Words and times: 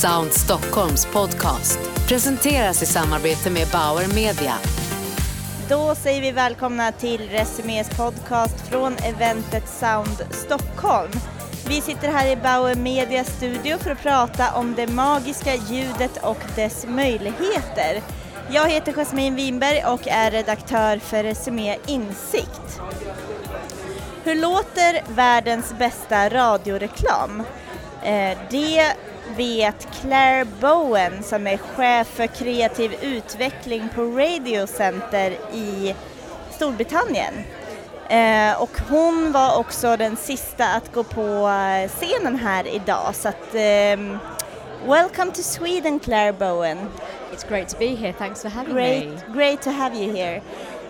Sound 0.00 0.32
Stockholms 0.32 1.06
podcast 1.06 1.78
presenteras 2.08 2.82
i 2.82 2.86
samarbete 2.86 3.50
med 3.50 3.68
Bauer 3.72 4.14
Media. 4.14 4.54
Då 5.68 5.94
säger 5.94 6.20
vi 6.20 6.32
välkomna 6.32 6.92
till 6.92 7.28
Resumés 7.28 7.90
podcast 7.96 8.68
från 8.68 8.96
eventet 8.96 9.68
Sound 9.68 10.26
Stockholm. 10.30 11.10
Vi 11.68 11.80
sitter 11.80 12.08
här 12.08 12.32
i 12.32 12.36
Bauer 12.36 12.74
Media 12.74 13.24
studio 13.24 13.78
för 13.78 13.90
att 13.90 14.02
prata 14.02 14.54
om 14.54 14.74
det 14.74 14.86
magiska 14.86 15.54
ljudet 15.54 16.16
och 16.22 16.42
dess 16.56 16.86
möjligheter. 16.88 18.02
Jag 18.50 18.68
heter 18.68 18.92
Jasmine 18.92 19.36
Winberg 19.36 19.84
och 19.84 20.08
är 20.08 20.30
redaktör 20.30 20.98
för 20.98 21.22
Resumé 21.22 21.76
Insikt. 21.86 22.80
Hur 24.24 24.34
låter 24.34 25.14
världens 25.14 25.74
bästa 25.78 26.28
radioreklam? 26.28 27.42
Eh, 28.02 28.38
det 28.50 28.94
vet 29.36 29.88
Claire 30.00 30.44
Bowen 30.60 31.22
som 31.22 31.46
är 31.46 31.56
chef 31.56 32.06
för 32.06 32.26
kreativ 32.26 32.94
utveckling 33.02 33.88
på 33.94 34.02
Radio 34.02 34.66
Center 34.66 35.30
i 35.52 35.94
Storbritannien. 36.50 37.34
Eh, 38.08 38.62
och 38.62 38.70
hon 38.88 39.32
var 39.32 39.58
också 39.58 39.96
den 39.96 40.16
sista 40.16 40.68
att 40.68 40.92
gå 40.92 41.02
på 41.02 41.48
eh, 41.48 41.88
scenen 41.88 42.36
här 42.36 42.66
idag 42.66 43.14
så 43.14 43.28
att 43.28 43.54
um, 43.54 44.18
Welcome 44.86 45.32
to 45.32 45.42
Sweden 45.42 45.98
Claire 45.98 46.32
Bowen. 46.32 46.78
It's 47.32 47.48
great 47.48 47.68
to 47.68 47.78
be 47.78 47.94
here, 47.94 48.12
thanks 48.12 48.42
for 48.42 48.48
having 48.48 48.74
great, 48.74 49.08
me. 49.08 49.18
Great 49.32 49.62
to 49.62 49.70
have 49.70 49.94
you 49.94 50.12
here. 50.12 50.42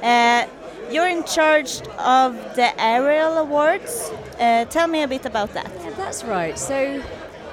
Uh, 0.02 0.44
you're 0.90 1.08
in 1.08 1.24
charge 1.24 1.82
of 1.98 2.34
the 2.54 2.68
Ariel 2.78 3.38
Awards. 3.38 4.12
Uh, 4.40 4.64
tell 4.64 4.88
me 4.88 5.02
a 5.02 5.08
bit 5.08 5.26
about 5.26 5.52
that. 5.54 5.70
Yeah, 5.84 5.90
that's 5.96 6.24
right. 6.24 6.58
So 6.58 7.02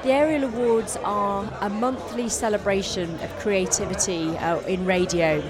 the 0.04 0.12
Aerial 0.12 0.44
Awards 0.44 0.98
are 1.04 1.52
a 1.62 1.70
monthly 1.70 2.30
celebration 2.30 3.14
of 3.22 3.36
creativity 3.40 4.38
uh, 4.38 4.60
in 4.62 4.86
radio 4.86 5.42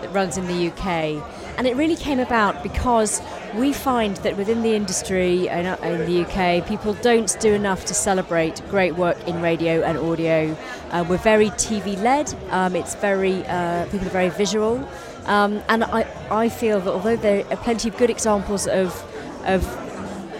that 0.00 0.12
runs 0.12 0.36
in 0.36 0.46
the 0.46 0.68
UK. 0.68 1.22
And 1.56 1.66
it 1.66 1.76
really 1.76 1.96
came 1.96 2.18
about 2.20 2.62
because 2.62 3.22
we 3.54 3.72
find 3.72 4.16
that 4.18 4.36
within 4.36 4.62
the 4.62 4.74
industry 4.74 5.48
in, 5.48 5.66
uh, 5.66 5.76
in 5.82 6.04
the 6.04 6.24
UK, 6.24 6.66
people 6.66 6.94
don't 6.94 7.34
do 7.40 7.54
enough 7.54 7.84
to 7.86 7.94
celebrate 7.94 8.60
great 8.68 8.94
work 8.96 9.16
in 9.26 9.40
radio 9.40 9.82
and 9.82 9.96
audio. 9.96 10.56
Uh, 10.90 11.04
we're 11.08 11.16
very 11.16 11.50
TV 11.50 12.00
led, 12.02 12.34
um, 12.50 12.76
it's 12.76 12.94
very, 12.96 13.44
uh, 13.46 13.86
people 13.86 14.06
are 14.06 14.10
very 14.10 14.30
visual. 14.30 14.86
Um, 15.26 15.62
and 15.68 15.84
I, 15.84 16.06
I 16.30 16.48
feel 16.50 16.80
that 16.80 16.90
although 16.90 17.16
there 17.16 17.46
are 17.50 17.56
plenty 17.56 17.88
of 17.88 17.96
good 17.96 18.10
examples 18.10 18.66
of, 18.66 18.92
of 19.46 19.83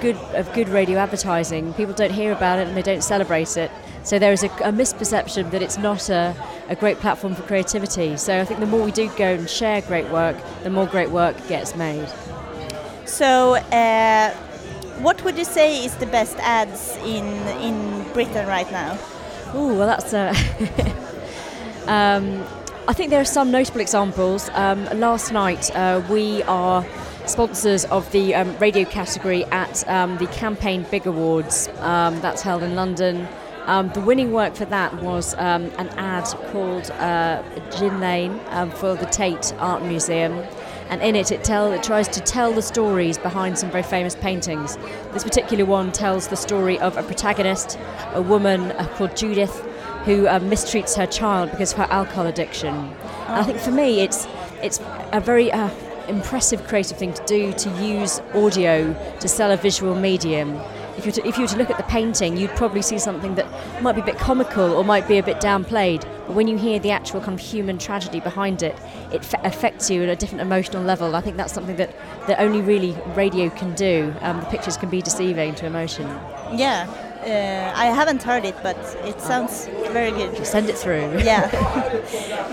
good 0.04 0.16
of 0.34 0.52
good 0.52 0.68
radio 0.68 0.98
advertising, 0.98 1.72
people 1.74 1.94
don't 1.94 2.12
hear 2.12 2.30
about 2.30 2.58
it 2.58 2.68
and 2.68 2.76
they 2.76 2.82
don't 2.82 3.02
celebrate 3.02 3.56
it. 3.56 3.70
So 4.02 4.18
there 4.18 4.32
is 4.32 4.42
a, 4.42 4.48
a 4.70 4.72
misperception 4.82 5.50
that 5.52 5.62
it's 5.62 5.78
not 5.78 6.10
a, 6.10 6.36
a, 6.68 6.76
great 6.76 6.98
platform 6.98 7.34
for 7.34 7.42
creativity. 7.42 8.18
So 8.18 8.38
I 8.38 8.44
think 8.44 8.60
the 8.60 8.66
more 8.66 8.82
we 8.84 8.92
do 8.92 9.08
go 9.16 9.32
and 9.32 9.48
share 9.48 9.80
great 9.80 10.10
work, 10.10 10.36
the 10.62 10.68
more 10.68 10.86
great 10.86 11.10
work 11.10 11.34
gets 11.48 11.74
made. 11.74 12.06
So, 13.06 13.54
uh, 13.54 14.30
what 15.06 15.24
would 15.24 15.38
you 15.38 15.44
say 15.44 15.84
is 15.86 15.94
the 15.96 16.06
best 16.06 16.36
ads 16.40 16.96
in 17.14 17.26
in 17.68 17.76
Britain 18.12 18.46
right 18.46 18.70
now? 18.70 18.98
Oh, 19.54 19.74
well, 19.74 19.86
that's 19.86 20.12
a. 20.12 20.28
um, 21.86 22.44
I 22.86 22.92
think 22.92 23.08
there 23.08 23.20
are 23.20 23.32
some 23.38 23.50
notable 23.50 23.80
examples. 23.80 24.50
Um, 24.52 24.84
last 25.00 25.32
night, 25.32 25.74
uh, 25.74 26.02
we 26.10 26.42
are 26.42 26.84
sponsors 27.26 27.84
of 27.86 28.10
the 28.12 28.34
um, 28.34 28.56
radio 28.58 28.84
category 28.84 29.44
at 29.46 29.86
um, 29.88 30.16
the 30.18 30.26
Campaign 30.28 30.84
Big 30.90 31.06
Awards. 31.06 31.68
Um, 31.78 32.20
that's 32.20 32.42
held 32.42 32.62
in 32.62 32.74
London. 32.74 33.26
Um, 33.66 33.88
the 33.90 34.00
winning 34.00 34.32
work 34.32 34.54
for 34.54 34.66
that 34.66 34.94
was 35.02 35.34
um, 35.34 35.64
an 35.78 35.88
ad 35.96 36.26
called 36.52 36.90
uh, 36.92 37.42
Gin 37.70 37.98
Lane 37.98 38.38
um, 38.50 38.70
for 38.70 38.94
the 38.94 39.06
Tate 39.06 39.54
Art 39.58 39.82
Museum. 39.82 40.32
And 40.90 41.00
in 41.00 41.16
it, 41.16 41.32
it, 41.32 41.42
tell, 41.42 41.72
it 41.72 41.82
tries 41.82 42.08
to 42.08 42.20
tell 42.20 42.52
the 42.52 42.60
stories 42.60 43.16
behind 43.16 43.58
some 43.58 43.70
very 43.70 43.82
famous 43.82 44.14
paintings. 44.14 44.76
This 45.12 45.24
particular 45.24 45.64
one 45.64 45.92
tells 45.92 46.28
the 46.28 46.36
story 46.36 46.78
of 46.78 46.98
a 46.98 47.02
protagonist, 47.02 47.78
a 48.12 48.20
woman 48.20 48.72
uh, 48.72 48.86
called 48.96 49.16
Judith, 49.16 49.62
who 50.04 50.28
uh, 50.28 50.38
mistreats 50.40 50.94
her 50.98 51.06
child 51.06 51.50
because 51.50 51.72
of 51.72 51.78
her 51.78 51.88
alcohol 51.88 52.26
addiction. 52.26 52.74
And 52.74 53.36
I 53.36 53.42
think 53.44 53.58
for 53.58 53.70
me, 53.70 54.00
it's 54.00 54.26
it's 54.62 54.80
a 55.12 55.20
very 55.20 55.50
uh, 55.50 55.70
impressive 56.08 56.66
creative 56.66 56.96
thing 56.96 57.12
to 57.12 57.24
do 57.24 57.52
to 57.52 57.70
use 57.82 58.20
audio 58.34 58.92
to 59.20 59.28
sell 59.28 59.50
a 59.50 59.56
visual 59.56 59.94
medium. 59.94 60.60
If 60.96 61.06
you, 61.06 61.12
to, 61.12 61.26
if 61.26 61.36
you 61.36 61.42
were 61.42 61.48
to 61.48 61.56
look 61.56 61.70
at 61.70 61.76
the 61.76 61.82
painting, 61.84 62.36
you'd 62.36 62.50
probably 62.50 62.80
see 62.80 63.00
something 63.00 63.34
that 63.34 63.82
might 63.82 63.94
be 63.94 64.00
a 64.00 64.04
bit 64.04 64.16
comical 64.16 64.74
or 64.74 64.84
might 64.84 65.08
be 65.08 65.18
a 65.18 65.24
bit 65.24 65.38
downplayed. 65.38 66.02
But 66.26 66.36
when 66.36 66.46
you 66.46 66.56
hear 66.56 66.78
the 66.78 66.92
actual 66.92 67.20
kind 67.20 67.38
of 67.38 67.44
human 67.44 67.78
tragedy 67.78 68.20
behind 68.20 68.62
it, 68.62 68.76
it 69.12 69.28
affects 69.42 69.90
you 69.90 70.04
at 70.04 70.08
a 70.08 70.14
different 70.14 70.42
emotional 70.42 70.84
level. 70.84 71.16
I 71.16 71.20
think 71.20 71.36
that's 71.36 71.52
something 71.52 71.76
that, 71.76 71.96
that 72.28 72.40
only 72.40 72.60
really 72.60 72.96
radio 73.16 73.50
can 73.50 73.74
do. 73.74 74.14
Um, 74.20 74.38
the 74.38 74.46
pictures 74.46 74.76
can 74.76 74.88
be 74.88 75.02
deceiving 75.02 75.56
to 75.56 75.66
emotion. 75.66 76.06
Yeah, 76.52 76.86
uh, 77.24 77.72
I 77.74 77.86
haven't 77.86 78.22
heard 78.22 78.44
it, 78.44 78.54
but 78.62 78.76
it 79.04 79.20
sounds 79.20 79.66
very 79.92 80.10
good. 80.10 80.46
Send 80.46 80.68
it 80.68 80.76
through. 80.76 81.18
Yeah. 81.24 81.48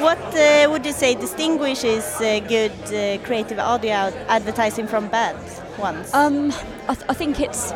what 0.02 0.20
uh, 0.36 0.70
would 0.72 0.86
you 0.86 0.94
say 0.94 1.16
distinguishes 1.16 2.06
uh, 2.22 2.40
good 2.48 2.72
uh, 2.94 3.24
creative 3.26 3.60
audio 3.60 4.12
advertising 4.28 4.88
from 4.88 5.08
bad 5.10 5.36
ones? 5.78 6.14
Um, 6.14 6.52
I, 6.88 6.96
th- 6.96 7.06
I 7.10 7.14
think 7.14 7.40
it's 7.40 7.74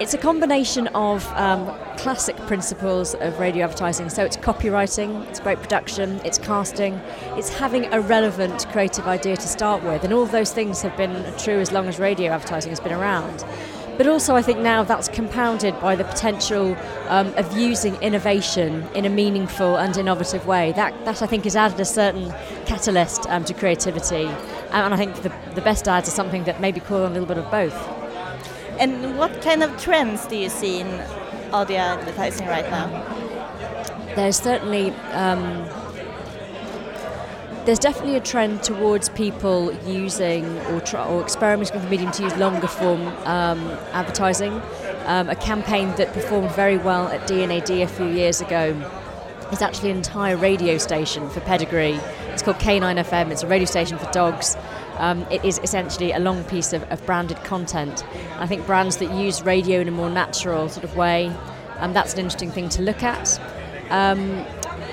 it's 0.00 0.14
a 0.14 0.18
combination 0.18 0.86
of 0.88 1.26
um, 1.34 1.66
classic 1.96 2.36
principles 2.46 3.14
of 3.16 3.38
radio 3.40 3.64
advertising. 3.64 4.08
So 4.08 4.24
it's 4.24 4.36
copywriting, 4.36 5.26
it's 5.28 5.40
great 5.40 5.60
production, 5.60 6.20
it's 6.24 6.38
casting, 6.38 6.94
it's 7.36 7.48
having 7.48 7.92
a 7.92 8.00
relevant 8.00 8.68
creative 8.68 9.08
idea 9.08 9.36
to 9.36 9.48
start 9.48 9.82
with, 9.82 10.04
and 10.04 10.12
all 10.12 10.24
those 10.26 10.52
things 10.52 10.82
have 10.82 10.96
been 10.96 11.24
true 11.36 11.58
as 11.58 11.72
long 11.72 11.88
as 11.88 11.98
radio 11.98 12.30
advertising 12.30 12.70
has 12.70 12.78
been 12.80 12.92
around. 12.92 13.44
But 13.98 14.06
also, 14.06 14.36
I 14.36 14.42
think 14.42 14.60
now 14.60 14.84
that's 14.84 15.08
compounded 15.08 15.78
by 15.80 15.96
the 15.96 16.04
potential 16.04 16.76
um, 17.08 17.34
of 17.34 17.58
using 17.58 17.96
innovation 17.96 18.86
in 18.94 19.04
a 19.04 19.10
meaningful 19.10 19.76
and 19.76 19.96
innovative 19.96 20.46
way. 20.46 20.70
That, 20.72 20.94
that 21.04 21.20
I 21.20 21.26
think, 21.26 21.42
has 21.44 21.56
added 21.56 21.80
a 21.80 21.84
certain 21.84 22.32
catalyst 22.64 23.26
um, 23.28 23.44
to 23.44 23.54
creativity. 23.54 24.26
And 24.70 24.94
I 24.94 24.96
think 24.96 25.16
the, 25.22 25.32
the 25.56 25.60
best 25.62 25.88
ads 25.88 26.06
are 26.06 26.12
something 26.12 26.44
that 26.44 26.60
maybe 26.60 26.78
call 26.78 27.02
on 27.04 27.10
a 27.10 27.14
little 27.14 27.26
bit 27.26 27.38
of 27.38 27.50
both. 27.50 27.74
And 28.78 29.18
what 29.18 29.42
kind 29.42 29.64
of 29.64 29.76
trends 29.82 30.26
do 30.26 30.36
you 30.36 30.48
see 30.48 30.78
in 30.78 30.86
audio 31.52 31.78
advertising 31.78 32.46
right 32.46 32.70
now? 32.70 32.86
There's 34.14 34.38
certainly 34.38 34.90
um, 35.10 35.68
there's 37.68 37.78
definitely 37.78 38.16
a 38.16 38.20
trend 38.20 38.62
towards 38.62 39.10
people 39.10 39.70
using 39.86 40.46
or, 40.68 40.80
or 41.00 41.22
experimenting 41.22 41.74
with 41.74 41.82
the 41.82 41.90
medium 41.90 42.10
to 42.10 42.22
use 42.22 42.34
longer 42.38 42.66
form 42.66 43.06
um, 43.26 43.58
advertising. 43.92 44.54
Um, 45.04 45.28
a 45.28 45.36
campaign 45.36 45.94
that 45.96 46.14
performed 46.14 46.50
very 46.52 46.78
well 46.78 47.08
at 47.08 47.26
D&AD 47.26 47.68
a 47.70 47.86
few 47.86 48.06
years 48.06 48.40
ago 48.40 48.70
is 49.52 49.60
actually 49.60 49.90
an 49.90 49.98
entire 49.98 50.34
radio 50.34 50.78
station 50.78 51.28
for 51.28 51.40
pedigree. 51.40 52.00
It's 52.28 52.40
called 52.40 52.56
K9 52.56 53.04
FM. 53.04 53.30
It's 53.32 53.42
a 53.42 53.46
radio 53.46 53.66
station 53.66 53.98
for 53.98 54.10
dogs. 54.12 54.56
Um, 54.96 55.26
it 55.30 55.44
is 55.44 55.60
essentially 55.62 56.12
a 56.12 56.20
long 56.20 56.44
piece 56.44 56.72
of, 56.72 56.84
of 56.84 57.04
branded 57.04 57.36
content. 57.44 58.02
I 58.38 58.46
think 58.46 58.64
brands 58.64 58.96
that 58.96 59.12
use 59.12 59.42
radio 59.42 59.80
in 59.80 59.88
a 59.88 59.92
more 59.92 60.08
natural 60.08 60.70
sort 60.70 60.84
of 60.84 60.96
way, 60.96 61.30
um, 61.80 61.92
that's 61.92 62.14
an 62.14 62.20
interesting 62.20 62.50
thing 62.50 62.70
to 62.70 62.80
look 62.80 63.02
at. 63.02 63.38
Um, 63.90 64.46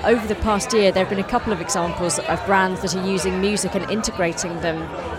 over 0.05 0.27
the 0.27 0.35
past 0.35 0.71
year, 0.71 0.91
there 0.91 1.03
have 1.03 1.09
been 1.09 1.23
a 1.23 1.27
couple 1.27 1.51
of 1.51 1.59
examples 1.59 2.19
of 2.19 2.45
brands 2.45 2.81
that 2.81 2.95
are 2.95 3.07
using 3.07 3.41
music 3.41 3.73
and 3.73 3.89
integrating 3.89 4.59
them 4.61 4.77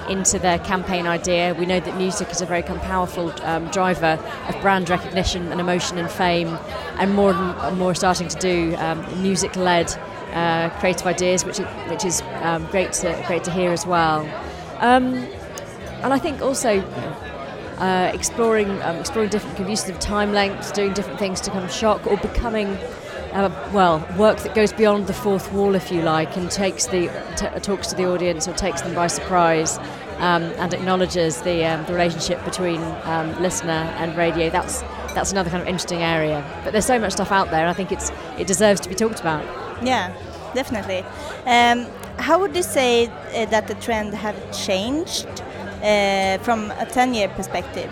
into 0.08 0.38
their 0.38 0.60
campaign 0.60 1.06
idea. 1.06 1.54
We 1.54 1.66
know 1.66 1.80
that 1.80 1.96
music 1.96 2.30
is 2.30 2.40
a 2.40 2.46
very 2.46 2.62
powerful 2.62 3.32
um, 3.42 3.68
driver 3.70 4.18
of 4.48 4.60
brand 4.60 4.88
recognition 4.88 5.50
and 5.50 5.60
emotion 5.60 5.98
and 5.98 6.08
fame, 6.08 6.56
and 6.98 7.14
more 7.14 7.34
and 7.34 7.78
more 7.78 7.94
starting 7.94 8.28
to 8.28 8.38
do 8.38 8.76
um, 8.76 9.04
music-led 9.20 9.92
uh, 10.32 10.70
creative 10.78 11.06
ideas, 11.06 11.44
which 11.44 11.58
is, 11.58 11.66
which 11.90 12.04
is 12.04 12.22
um, 12.42 12.64
great 12.66 12.92
to 12.92 13.24
great 13.26 13.42
to 13.44 13.50
hear 13.50 13.72
as 13.72 13.86
well. 13.86 14.20
Um, 14.78 15.14
and 16.02 16.12
I 16.12 16.18
think 16.18 16.40
also. 16.40 16.82
Uh, 17.76 18.10
exploring 18.14 18.70
um, 18.84 18.96
exploring 18.96 19.28
different 19.28 19.68
uses 19.68 19.90
of 19.90 19.98
time 19.98 20.32
lengths, 20.32 20.72
doing 20.72 20.94
different 20.94 21.18
things 21.18 21.42
to 21.42 21.50
kind 21.50 21.62
of 21.62 21.70
shock 21.70 22.06
or 22.06 22.16
becoming 22.16 22.78
uh, 23.32 23.70
well, 23.72 24.06
work 24.16 24.38
that 24.38 24.54
goes 24.54 24.72
beyond 24.72 25.06
the 25.06 25.12
fourth 25.12 25.52
wall, 25.52 25.74
if 25.74 25.90
you 25.90 26.02
like, 26.02 26.36
and 26.36 26.50
takes 26.50 26.86
the 26.86 27.08
t- 27.36 27.60
talks 27.60 27.88
to 27.88 27.96
the 27.96 28.06
audience 28.06 28.48
or 28.48 28.52
takes 28.54 28.82
them 28.82 28.94
by 28.94 29.06
surprise, 29.06 29.78
um, 30.18 30.44
and 30.58 30.72
acknowledges 30.72 31.42
the, 31.42 31.64
um, 31.64 31.84
the 31.86 31.92
relationship 31.92 32.42
between 32.44 32.80
um, 33.04 33.40
listener 33.42 33.94
and 33.98 34.16
radio. 34.16 34.50
That's 34.50 34.82
that's 35.14 35.32
another 35.32 35.50
kind 35.50 35.62
of 35.62 35.68
interesting 35.68 36.02
area. 36.02 36.44
But 36.62 36.72
there's 36.72 36.86
so 36.86 36.98
much 36.98 37.12
stuff 37.12 37.32
out 37.32 37.50
there, 37.50 37.60
and 37.60 37.70
I 37.70 37.72
think 37.72 37.92
it's 37.92 38.10
it 38.38 38.46
deserves 38.46 38.80
to 38.82 38.88
be 38.88 38.94
talked 38.94 39.20
about. 39.20 39.44
Yeah, 39.82 40.14
definitely. 40.54 41.04
Um, 41.46 41.86
how 42.18 42.38
would 42.40 42.54
you 42.56 42.62
say 42.62 43.06
uh, 43.06 43.46
that 43.46 43.66
the 43.66 43.74
trend 43.76 44.14
have 44.14 44.36
changed 44.52 45.26
uh, 45.82 46.38
from 46.38 46.70
a 46.72 46.86
ten-year 46.86 47.28
perspective? 47.28 47.90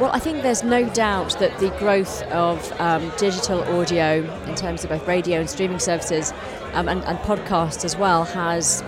Well, 0.00 0.12
I 0.12 0.20
think 0.20 0.42
there's 0.42 0.62
no 0.62 0.88
doubt 0.90 1.40
that 1.40 1.58
the 1.58 1.70
growth 1.70 2.22
of 2.30 2.72
um, 2.80 3.10
digital 3.18 3.64
audio 3.64 4.22
in 4.44 4.54
terms 4.54 4.84
of 4.84 4.90
both 4.90 5.08
radio 5.08 5.40
and 5.40 5.50
streaming 5.50 5.80
services 5.80 6.32
um, 6.74 6.88
and, 6.88 7.02
and, 7.02 7.18
podcasts 7.18 7.84
as 7.84 7.96
well 7.96 8.22
has 8.22 8.84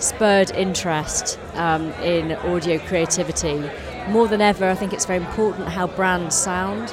spurred 0.00 0.50
interest 0.50 1.38
um, 1.54 1.92
in 2.02 2.32
audio 2.32 2.80
creativity. 2.80 3.62
More 4.08 4.26
than 4.26 4.40
ever, 4.40 4.68
I 4.68 4.74
think 4.74 4.92
it's 4.92 5.04
very 5.04 5.20
important 5.24 5.68
how 5.68 5.86
brands 5.86 6.34
sound. 6.34 6.92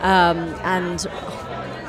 Um, 0.00 0.38
and 0.64 1.06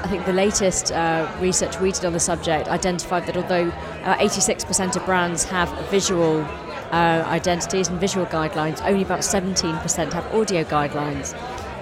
I 0.03 0.07
think 0.09 0.25
the 0.25 0.33
latest 0.33 0.91
uh, 0.91 1.33
research 1.39 1.79
we 1.79 1.93
did 1.93 2.03
on 2.03 2.11
the 2.11 2.19
subject 2.19 2.67
identified 2.67 3.27
that 3.27 3.37
although 3.37 3.69
uh, 3.69 4.17
86% 4.17 4.97
of 4.97 5.05
brands 5.05 5.45
have 5.45 5.69
visual 5.89 6.45
uh, 6.93 7.23
identities 7.25 7.87
and 7.87 7.99
visual 7.99 8.25
guidelines, 8.27 8.85
only 8.85 9.01
about 9.01 9.21
17% 9.21 10.13
have 10.13 10.35
audio 10.35 10.63
guidelines. 10.63 11.33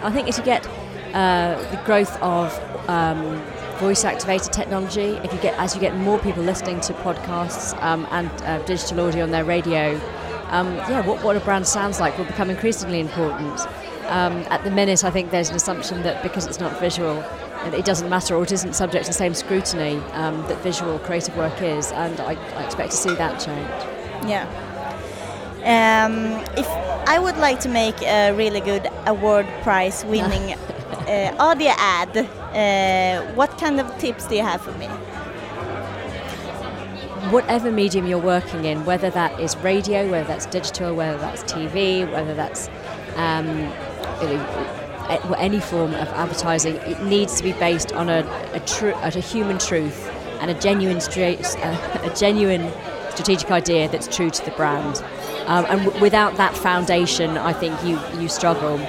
I 0.02 0.10
think 0.10 0.30
as 0.30 0.38
you 0.38 0.44
get 0.46 0.66
uh, 1.14 1.62
the 1.70 1.82
growth 1.86 2.18
of 2.22 2.58
um, 2.90 3.42
voice 3.80 4.06
activated 4.06 4.54
technology, 4.54 5.18
if 5.24 5.34
you 5.34 5.40
get 5.40 5.54
as 5.60 5.76
you 5.76 5.82
get 5.82 5.98
more 5.98 6.18
people 6.20 6.42
listening 6.44 6.80
to 6.82 6.94
podcasts 6.94 7.78
um, 7.84 8.08
and 8.12 8.32
uh, 8.44 8.64
digital 8.66 9.02
audio 9.02 9.24
on 9.24 9.32
their 9.32 9.44
radio, 9.44 10.00
um, 10.48 10.76
yeah, 10.88 11.06
what, 11.06 11.22
what 11.24 11.36
a 11.36 11.42
brand 11.42 11.68
sounds 11.68 12.00
like 12.00 12.18
will 12.18 12.26
become 12.26 12.50
increasingly 12.50 13.02
important. 13.02 13.60
Um, 14.08 14.44
at 14.50 14.64
the 14.64 14.72
minute, 14.72 15.04
I 15.04 15.12
think 15.12 15.32
there's 15.32 15.50
an 15.50 15.56
assumption 15.56 16.04
that 16.04 16.24
because 16.24 16.48
it's 16.48 16.60
not 16.62 16.80
visual, 16.80 17.22
it 17.66 17.84
doesn't 17.84 18.10
matter 18.10 18.36
or 18.36 18.44
it 18.44 18.52
isn't 18.54 18.74
subject 18.74 19.06
to 19.06 19.10
the 19.10 19.18
same 19.18 19.34
scrutiny 19.34 19.98
um, 20.14 20.38
that 20.48 20.62
visual 20.64 21.00
creative 21.00 21.36
work 21.36 21.62
is, 21.62 21.92
and 21.92 22.18
I, 22.22 22.34
I, 22.56 22.64
expect 22.64 22.92
to 22.92 22.98
see 22.98 23.14
that 23.16 23.40
change. 23.40 24.30
Yeah. 24.30 24.71
Um, 25.64 26.44
if 26.58 26.68
I 27.08 27.20
would 27.20 27.38
like 27.38 27.60
to 27.60 27.70
make 27.70 28.02
a 28.02 28.32
really 28.32 28.62
good 28.62 28.90
award 29.06 29.46
prize 29.62 30.04
winning 30.06 30.54
uh, 31.08 31.36
audio 31.40 31.72
ad, 31.78 32.18
uh, 32.18 33.34
what 33.36 33.60
kind 33.60 33.80
of 33.80 33.96
tips 34.00 34.26
do 34.26 34.36
you 34.36 34.42
have 34.42 34.62
for 34.62 34.72
me? 34.80 34.88
Whatever 37.30 37.72
medium 37.72 38.08
you're 38.08 38.18
working 38.18 38.66
in, 38.66 38.86
whether 38.86 39.12
that 39.12 39.40
is 39.40 39.56
radio, 39.58 40.10
whether 40.10 40.28
that's 40.28 40.48
digital, 40.48 40.96
whether 40.96 41.20
that's 41.20 41.44
TV, 41.44 42.12
whether 42.12 42.34
that's 42.34 42.68
um, 43.16 43.72
any 45.38 45.60
form 45.60 45.94
of 45.94 46.08
advertising, 46.10 46.76
it 46.78 47.04
needs 47.04 47.36
to 47.38 47.44
be 47.44 47.54
based 47.54 47.94
on 47.94 48.10
a, 48.10 48.22
a, 48.54 48.60
tru- 48.62 48.96
a 48.96 49.12
human 49.12 49.60
truth 49.60 50.10
and 50.40 50.50
a 50.50 50.56
genuine, 50.56 51.00
stra- 51.00 51.38
a 51.38 52.14
genuine 52.18 52.72
strategic 53.12 53.52
idea 53.52 53.88
that's 53.90 54.08
true 54.08 54.32
to 54.32 54.44
the 54.44 54.52
brand. 54.52 55.04
Um, 55.48 55.66
and 55.66 55.86
w- 55.86 56.02
without 56.02 56.38
that 56.38 56.56
foundation, 56.56 57.38
I 57.38 57.54
think 57.54 57.84
you, 57.84 58.00
you 58.20 58.30
struggle. 58.30 58.80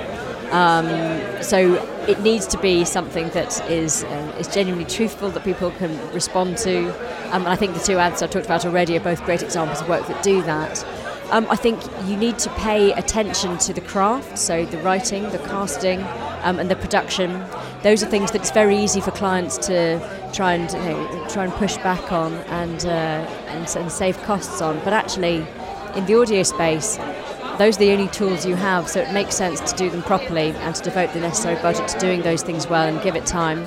Um, 0.52 1.43
so 1.43 1.75
it 2.06 2.20
needs 2.20 2.46
to 2.49 2.58
be 2.58 2.84
something 2.84 3.31
that 3.31 3.58
is 3.70 4.04
uh, 4.04 4.37
is 4.38 4.49
genuinely 4.49 4.84
truthful 4.84 5.31
that 5.31 5.44
people 5.44 5.70
can 5.72 5.96
respond 6.12 6.58
to. 6.58 6.90
Um, 7.34 7.43
and 7.43 7.49
I 7.49 7.56
think 7.56 7.72
the 7.72 7.81
two 7.81 7.96
ads 7.96 8.22
I 8.22 8.26
talked 8.26 8.44
about 8.44 8.66
already 8.66 8.96
are 8.96 9.00
both 9.00 9.25
great 9.25 9.43
examples 9.43 9.81
of 9.81 9.88
work 9.88 10.06
that 10.08 10.22
do 10.22 10.43
that. 10.43 10.84
Um, 11.31 11.46
I 11.49 11.56
think 11.56 11.81
you 12.04 12.19
need 12.19 12.38
to 12.40 12.50
pay 12.50 12.93
attention 12.93 13.56
to 13.58 13.72
the 13.72 13.81
craft, 13.81 14.37
so 14.37 14.66
the 14.66 14.76
writing, 14.78 15.22
the 15.31 15.38
casting, 15.38 16.02
um, 16.43 16.58
and 16.58 16.70
the 16.70 16.76
production. 16.76 17.43
Those 17.82 18.02
are 18.02 18.06
things 18.06 18.32
that 18.32 18.43
it's 18.43 18.50
very 18.50 18.76
easy 18.76 19.00
for 19.00 19.12
clients 19.12 19.56
to 19.69 19.98
try 20.34 20.52
and 20.52 20.70
you 20.70 20.78
know, 20.78 21.26
try 21.31 21.44
and 21.44 21.52
push 21.55 21.78
back 21.78 22.12
on 22.12 22.34
and, 22.34 22.84
uh, 22.84 22.88
and 23.48 23.76
and 23.76 23.90
save 23.90 24.20
costs 24.25 24.60
on. 24.60 24.78
But 24.84 24.93
actually, 24.93 25.46
in 25.96 26.06
the 26.06 26.14
audio 26.18 26.42
space, 26.42 26.96
those 27.58 27.76
are 27.76 27.80
the 27.80 27.92
only 27.92 28.08
tools 28.08 28.46
you 28.46 28.54
have, 28.56 28.88
so 28.88 29.00
it 29.00 29.12
makes 29.12 29.36
sense 29.36 29.60
to 29.70 29.76
do 29.76 29.90
them 29.90 30.02
properly 30.02 30.50
and 30.50 30.74
to 30.74 30.82
devote 30.82 31.12
the 31.12 31.20
necessary 31.20 31.60
budget 31.62 31.86
to 31.88 31.98
doing 31.98 32.22
those 32.22 32.42
things 32.42 32.66
well 32.66 32.88
and 32.88 33.02
give 33.02 33.14
it 33.14 33.26
time. 33.26 33.66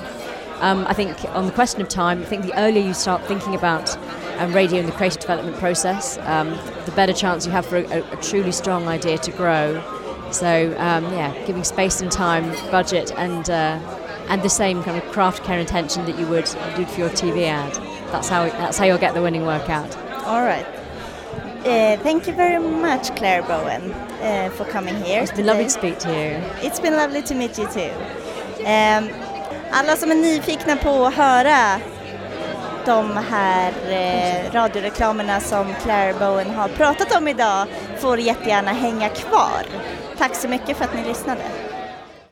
Um, 0.60 0.86
I 0.88 0.94
think 0.94 1.22
on 1.36 1.46
the 1.46 1.52
question 1.52 1.82
of 1.82 1.88
time, 1.88 2.22
I 2.22 2.24
think 2.24 2.42
the 2.42 2.58
earlier 2.58 2.84
you 2.84 2.94
start 2.94 3.24
thinking 3.26 3.54
about 3.54 3.96
and 4.38 4.54
radio 4.54 4.80
in 4.80 4.86
the 4.86 4.92
creative 4.92 5.20
development 5.20 5.56
process, 5.56 6.18
um, 6.18 6.50
the 6.84 6.92
better 6.94 7.12
chance 7.12 7.46
you 7.46 7.52
have 7.52 7.66
for 7.66 7.76
a, 7.76 8.02
a 8.12 8.16
truly 8.16 8.52
strong 8.52 8.86
idea 8.86 9.18
to 9.18 9.32
grow. 9.32 9.82
So 10.30 10.74
um, 10.78 11.04
yeah, 11.12 11.34
giving 11.46 11.64
space 11.64 12.00
and 12.00 12.10
time, 12.10 12.50
budget, 12.70 13.12
and 13.16 13.48
uh, 13.48 13.78
and 14.28 14.42
the 14.42 14.50
same 14.50 14.82
kind 14.82 14.98
of 15.00 15.04
craft 15.12 15.44
care 15.44 15.58
intention 15.58 16.04
that 16.06 16.18
you 16.18 16.26
would 16.26 16.46
do 16.76 16.84
for 16.84 17.00
your 17.00 17.10
TV 17.10 17.46
ad. 17.46 17.72
That's 18.10 18.28
how 18.28 18.44
that's 18.46 18.78
how 18.78 18.84
you'll 18.84 18.98
get 18.98 19.14
the 19.14 19.22
winning 19.22 19.46
work 19.46 19.70
out. 19.70 19.96
All 20.24 20.42
right. 20.42 20.66
Uh, 21.66 21.96
thank 22.04 22.28
you 22.28 22.32
very 22.32 22.60
much, 22.60 23.12
Clare 23.16 23.42
Bowen, 23.42 23.90
uh, 24.22 24.50
for 24.50 24.64
coming 24.66 24.94
here. 25.02 25.22
It's 25.22 25.32
been 25.32 25.38
today. 25.38 25.48
lovely 25.48 25.64
to 25.64 25.70
speak 25.70 25.98
to 25.98 26.08
you. 26.08 26.30
It's 26.62 26.78
been 26.78 26.92
lovely 26.94 27.22
to 27.22 27.34
meet 27.34 27.58
you 27.58 27.66
too. 27.66 27.90
Um, 28.60 29.10
alla 29.72 29.96
som 29.96 30.10
är 30.10 30.14
nyfikna 30.14 30.76
på 30.76 31.06
att 31.06 31.14
höra 31.14 31.80
de 32.86 33.16
här 33.16 33.72
eh, 33.90 34.52
radioreklamerna 34.52 35.40
som 35.40 35.74
Clare 35.82 36.14
Bowen 36.18 36.50
har 36.50 36.68
pratat 36.68 37.16
om 37.16 37.28
idag 37.28 37.66
får 37.98 38.18
jättegärna 38.18 38.72
hänga 38.72 39.08
kvar. 39.08 39.66
Tack 40.18 40.36
så 40.36 40.48
mycket 40.48 40.76
för 40.76 40.84
att 40.84 40.94
ni 40.94 41.04
lyssnade. 41.04 41.42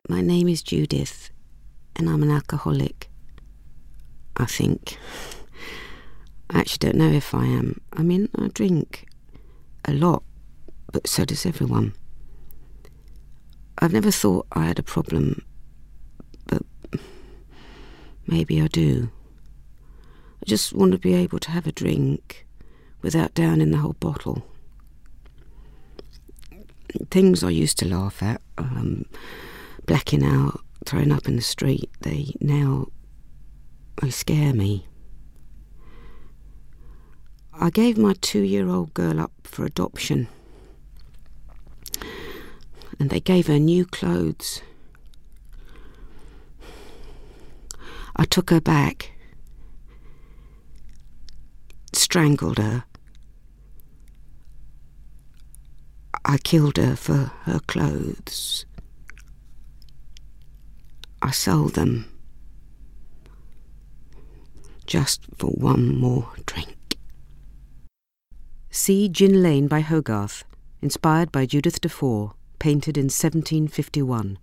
My 0.09 0.23
name 0.23 0.53
is 0.53 0.73
Judith 0.73 1.15
and 1.99 2.09
I'm 2.09 2.23
an 2.23 2.31
alcoholic. 2.31 3.09
I 4.41 4.47
think. 4.59 4.99
I 6.51 6.61
actually 6.61 6.93
don't 6.93 6.99
know 6.99 7.13
if 7.13 7.35
I 7.35 7.59
am. 7.59 7.81
I 7.99 8.03
mean, 8.03 8.29
I 8.39 8.49
drink 8.49 9.07
a 9.85 9.93
lot, 9.93 10.23
but 10.93 11.07
so 11.07 11.25
does 11.25 11.47
everyone. 11.47 11.95
I've 13.79 13.93
never 13.93 14.11
thought 14.11 14.47
I 14.53 14.67
had 14.67 14.79
a 14.79 14.83
problem, 14.83 15.45
but 16.47 16.63
maybe 18.27 18.61
I 18.61 18.69
do. 18.69 19.11
I 20.43 20.45
just 20.47 20.73
want 20.73 20.93
to 20.93 20.99
be 20.99 21.15
able 21.15 21.39
to 21.41 21.51
have 21.51 21.67
a 21.67 21.73
drink 21.73 22.47
without 23.03 23.35
downing 23.35 23.71
the 23.71 23.79
whole 23.79 23.95
bottle. 23.95 24.47
Things 27.11 27.43
I 27.43 27.51
used 27.51 27.79
to 27.81 27.89
laugh 27.89 28.23
at, 28.23 28.41
um, 28.57 29.05
blacking 29.87 30.25
out, 30.25 30.61
throwing 30.87 31.13
up 31.13 31.27
in 31.27 31.37
the 31.37 31.43
street, 31.43 31.91
they 32.01 32.35
now 32.41 32.87
they 34.01 34.11
scare 34.11 34.55
me. 34.55 34.87
I 37.61 37.71
gave 37.71 37.97
my 37.97 38.15
two 38.21 38.43
year 38.43 38.69
old 38.69 38.95
girl 38.95 39.21
up 39.21 39.33
for 39.45 39.65
adoption, 39.65 40.29
and 42.99 43.11
they 43.11 43.21
gave 43.21 43.47
her 43.47 43.59
new 43.59 43.87
clothes. 43.87 44.63
I 48.17 48.25
took 48.25 48.51
her 48.51 48.61
back 48.61 49.15
strangled 52.15 52.59
her. 52.59 52.85
I 56.25 56.39
killed 56.39 56.77
her 56.77 56.95
for 56.95 57.33
her 57.43 57.59
clothes. 57.67 58.65
I 61.21 61.33
sold 61.33 61.75
them 61.75 62.07
just 64.87 65.27
for 65.37 65.49
one 65.49 65.97
more 65.99 66.29
drink. 66.47 66.74
See 68.77 69.09
Gin 69.09 69.41
Lane 69.41 69.69
by 69.69 69.83
Hogarth, 69.83 70.43
inspired 70.83 71.31
by 71.31 71.47
Judith 71.47 71.81
Dufour, 71.81 72.35
painted 72.59 72.99
in 72.99 73.05
1751. 73.05 74.37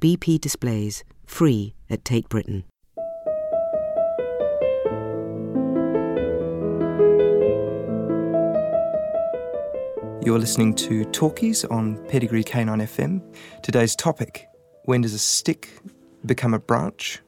BP 0.00 0.40
displays, 0.40 1.04
free 1.26 1.74
at 1.90 2.02
Tate 2.02 2.26
Britain. 2.30 2.64
You're 10.24 10.38
listening 10.38 10.74
to 10.76 11.04
Talkies 11.12 11.66
on 11.66 11.98
Pedigree 12.08 12.44
K9 12.44 12.80
FM. 12.80 13.62
Today's 13.62 13.94
topic 13.94 14.48
when 14.86 15.02
does 15.02 15.12
a 15.12 15.18
stick 15.18 15.82
become 16.24 16.54
a 16.54 16.58
branch? 16.58 17.20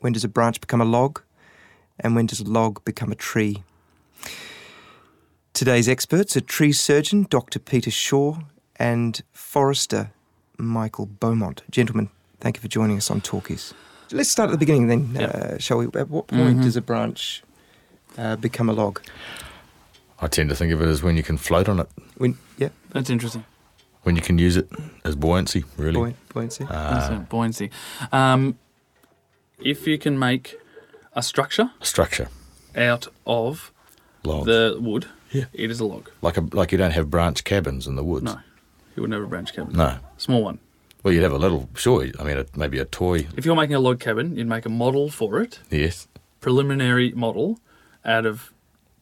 When 0.00 0.12
does 0.12 0.24
a 0.24 0.28
branch 0.28 0.60
become 0.60 0.80
a 0.80 0.84
log? 0.84 1.22
And 2.00 2.16
when 2.16 2.26
does 2.26 2.40
a 2.40 2.44
log 2.44 2.84
become 2.84 3.12
a 3.12 3.14
tree? 3.14 3.62
Today's 5.56 5.88
experts 5.88 6.36
are 6.36 6.42
tree 6.42 6.70
surgeon 6.70 7.26
Dr. 7.30 7.58
Peter 7.58 7.90
Shaw 7.90 8.40
and 8.78 9.22
forester 9.32 10.10
Michael 10.58 11.06
Beaumont. 11.06 11.62
Gentlemen, 11.70 12.10
thank 12.40 12.58
you 12.58 12.60
for 12.60 12.68
joining 12.68 12.98
us 12.98 13.10
on 13.10 13.22
Talkies. 13.22 13.72
Let's 14.12 14.28
start 14.28 14.50
at 14.50 14.52
the 14.52 14.58
beginning 14.58 14.88
then, 14.88 15.14
yep. 15.14 15.34
uh, 15.34 15.58
shall 15.58 15.78
we? 15.78 15.86
At 15.98 16.10
what 16.10 16.26
point 16.26 16.56
mm-hmm. 16.56 16.60
does 16.60 16.76
a 16.76 16.82
branch 16.82 17.42
uh, 18.18 18.36
become 18.36 18.68
a 18.68 18.74
log? 18.74 19.00
I 20.20 20.26
tend 20.26 20.50
to 20.50 20.54
think 20.54 20.74
of 20.74 20.82
it 20.82 20.88
as 20.88 21.02
when 21.02 21.16
you 21.16 21.22
can 21.22 21.38
float 21.38 21.70
on 21.70 21.80
it. 21.80 21.88
When 22.18 22.36
yeah, 22.58 22.68
that's 22.90 23.08
interesting. 23.08 23.46
When 24.02 24.14
you 24.14 24.20
can 24.20 24.36
use 24.36 24.58
it 24.58 24.68
as 25.04 25.16
buoyancy, 25.16 25.64
really. 25.78 26.14
buoyancy. 26.34 26.66
Uh, 26.68 27.20
buoyancy. 27.30 27.70
Um, 28.12 28.58
if 29.58 29.86
you 29.86 29.96
can 29.96 30.18
make 30.18 30.56
a 31.14 31.22
structure, 31.22 31.70
a 31.80 31.86
structure 31.86 32.28
out 32.76 33.08
of 33.26 33.72
log. 34.22 34.44
the 34.44 34.76
wood, 34.78 35.06
yeah, 35.36 35.44
it 35.52 35.70
is 35.70 35.80
a 35.80 35.84
log. 35.86 36.10
Like 36.22 36.36
a 36.36 36.44
like 36.52 36.72
you 36.72 36.78
don't 36.78 36.92
have 36.92 37.06
branch 37.10 37.44
cabins 37.44 37.86
in 37.86 37.94
the 37.96 38.04
woods. 38.04 38.24
No, 38.24 38.38
you 38.94 39.02
would 39.02 39.10
never 39.10 39.26
branch 39.26 39.52
cabin. 39.54 39.74
No, 39.76 39.98
small 40.16 40.42
one. 40.42 40.58
Well, 41.02 41.12
you'd 41.14 41.22
have 41.22 41.32
a 41.32 41.38
little, 41.46 41.68
sure. 41.74 42.06
I 42.18 42.24
mean, 42.24 42.36
a, 42.38 42.46
maybe 42.56 42.78
a 42.80 42.84
toy. 42.84 43.26
If 43.36 43.44
you're 43.46 43.54
making 43.54 43.76
a 43.76 43.80
log 43.80 44.00
cabin, 44.00 44.36
you'd 44.36 44.48
make 44.48 44.66
a 44.66 44.68
model 44.84 45.08
for 45.08 45.40
it, 45.40 45.60
Yes. 45.70 46.08
preliminary 46.40 47.12
model, 47.12 47.60
out 48.04 48.26
of 48.26 48.52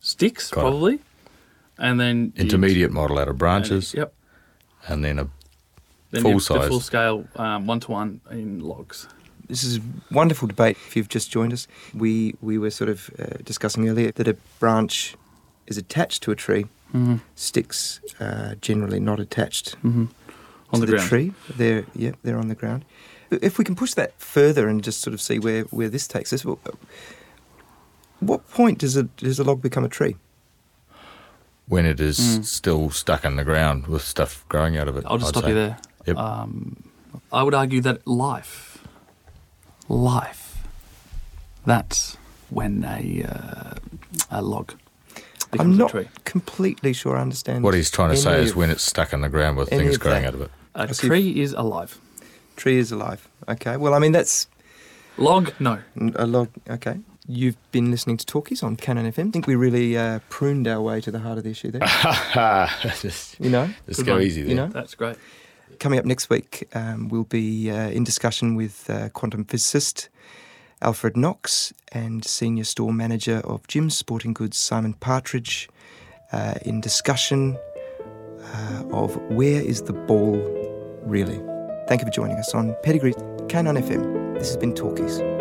sticks 0.00 0.50
Got 0.50 0.60
it. 0.60 0.62
probably, 0.64 0.98
and 1.78 1.98
then 1.98 2.32
Intermediate 2.36 2.90
model 2.90 3.18
out 3.18 3.28
of 3.28 3.38
branches, 3.38 3.94
Yep. 3.94 4.12
and 4.88 5.02
then 5.04 5.18
a 5.18 5.28
Then 6.10 6.22
Full 6.22 6.30
you've- 6.32 6.44
the 6.46 6.60
size. 6.60 6.68
full 6.68 6.80
scale, 6.80 7.18
one 7.72 7.80
to 7.80 7.90
one 7.90 8.20
in 8.30 8.60
logs. 8.60 9.08
This 9.48 9.64
is 9.64 9.78
a 9.78 9.80
wonderful 10.10 10.46
debate. 10.48 10.76
If 10.86 10.96
you've 10.96 11.08
just 11.08 11.30
joined 11.30 11.52
us, 11.52 11.66
we 11.94 12.34
we 12.40 12.56
were 12.58 12.70
sort 12.70 12.88
of 12.90 13.10
uh, 13.18 13.38
discussing 13.44 13.88
earlier 13.88 14.12
that 14.12 14.28
a 14.28 14.36
branch 14.60 15.16
is 15.66 15.78
attached 15.78 16.22
to 16.24 16.30
a 16.30 16.36
tree. 16.36 16.66
Mm-hmm. 16.94 17.16
Sticks 17.34 18.00
uh, 18.20 18.54
generally 18.60 19.00
not 19.00 19.18
attached 19.20 19.76
Mm-hmm. 19.82 20.06
On 20.72 20.80
to 20.80 20.86
the, 20.86 20.92
ground. 20.92 21.08
tree. 21.08 21.32
They're 21.56 21.84
yeah, 21.94 22.12
they're 22.22 22.38
on 22.38 22.48
the 22.48 22.54
ground. 22.54 22.84
If 23.30 23.58
we 23.58 23.64
can 23.64 23.74
push 23.76 23.94
that 23.94 24.12
further 24.20 24.68
and 24.68 24.82
just 24.82 25.00
sort 25.00 25.14
of 25.14 25.20
see 25.20 25.38
where, 25.38 25.62
where 25.64 25.88
this 25.88 26.06
takes 26.08 26.32
us, 26.32 26.44
well, 26.44 26.58
what 28.20 28.48
point 28.50 28.78
does 28.78 28.96
a 28.96 29.04
does 29.04 29.38
a 29.38 29.44
log 29.44 29.60
become 29.62 29.84
a 29.84 29.88
tree? 29.88 30.16
when 31.66 31.86
it 31.86 31.98
is 31.98 32.18
Mm. 32.20 32.44
still 32.44 32.90
stuck 32.90 33.24
in 33.24 33.36
the 33.36 33.44
ground 33.44 33.86
with 33.86 34.02
stuff 34.02 34.44
growing 34.50 34.76
out 34.76 34.86
of 34.86 34.98
it. 34.98 35.04
I'll 35.06 35.16
just 35.16 35.28
I'd 35.28 35.38
stop 35.38 35.44
say. 35.44 35.48
you 35.48 35.54
there. 35.54 35.78
Yep. 36.06 36.16
Um, 36.18 36.76
I 37.32 37.42
would 37.42 37.54
argue 37.54 37.80
that 37.80 38.06
life, 38.06 38.78
life, 39.88 40.58
that's 41.64 42.18
when 42.50 42.84
a 42.84 43.24
uh, 43.24 43.74
a 44.30 44.42
log 44.42 44.74
becomes 44.74 44.83
I'm 45.60 45.76
not 45.76 45.90
a 45.90 45.92
tree. 46.04 46.08
completely 46.24 46.92
sure 46.92 47.16
I 47.16 47.20
understand. 47.20 47.64
What 47.64 47.74
he's 47.74 47.90
trying 47.90 48.10
to 48.10 48.16
say 48.16 48.42
is 48.42 48.54
when 48.54 48.70
it's 48.70 48.82
stuck 48.82 49.12
in 49.12 49.20
the 49.20 49.28
ground 49.28 49.56
with 49.56 49.68
things 49.68 49.98
growing 49.98 50.24
out 50.24 50.34
of 50.34 50.40
it. 50.42 50.50
A 50.74 50.92
see. 50.92 51.06
tree 51.06 51.40
is 51.40 51.52
alive. 51.52 51.98
tree 52.56 52.78
is 52.78 52.90
alive. 52.92 53.28
Okay. 53.48 53.76
Well, 53.76 53.94
I 53.94 53.98
mean 53.98 54.12
that's 54.12 54.48
Log, 55.16 55.52
no. 55.60 55.78
a 56.16 56.26
log. 56.26 56.48
Okay. 56.68 56.98
You've 57.26 57.56
been 57.72 57.90
listening 57.90 58.16
to 58.18 58.26
Talkies 58.26 58.62
on 58.62 58.76
K9 58.76 59.12
FM. 59.12 59.28
I 59.28 59.30
think 59.30 59.46
we 59.46 59.54
really 59.54 59.96
uh, 59.96 60.18
pruned 60.28 60.66
our 60.68 60.82
way 60.82 61.00
to 61.00 61.10
the 61.10 61.20
heart 61.20 61.38
of 61.38 61.44
the 61.44 61.50
issue 61.50 61.70
there. 61.70 61.80
just 63.00 63.38
You 63.40 63.48
know, 63.50 63.70
just 63.86 64.00
Good 64.00 64.06
go 64.06 64.18
easy 64.18 64.42
there. 64.42 64.50
you 64.50 64.56
know. 64.56 64.66
That's 64.68 64.94
great. 64.94 65.16
Coming 65.78 65.98
up 65.98 66.04
next 66.04 66.28
week, 66.30 66.68
um, 66.74 67.08
we'll 67.08 67.24
be 67.24 67.70
uh, 67.70 67.88
in 67.90 68.04
discussion 68.04 68.54
with 68.56 68.88
uh, 68.90 69.08
quantum 69.10 69.44
physicist 69.44 70.08
Alfred 70.84 71.16
Knox 71.16 71.72
and 71.92 72.24
senior 72.24 72.64
store 72.64 72.92
manager 72.92 73.38
of 73.44 73.66
Jim's 73.66 73.96
Sporting 73.96 74.34
Goods 74.34 74.58
Simon 74.58 74.92
Partridge 74.92 75.68
uh, 76.30 76.54
in 76.62 76.82
discussion 76.82 77.56
uh, 78.42 78.84
of 78.92 79.16
where 79.30 79.62
is 79.62 79.82
the 79.82 79.94
ball 79.94 80.36
really. 81.02 81.40
Thank 81.88 82.02
you 82.02 82.06
for 82.06 82.12
joining 82.12 82.36
us 82.36 82.54
on 82.54 82.76
Pedigree 82.82 83.14
K9 83.14 83.82
FM. 83.82 84.38
This 84.38 84.48
has 84.48 84.56
been 84.58 84.74
Talkies. 84.74 85.33